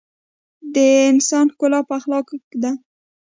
د 0.73 0.75
انسان 1.11 1.45
ښکلا 1.53 1.79
په 1.87 1.93
اخلاقو 1.99 2.35
ده. 2.61 2.71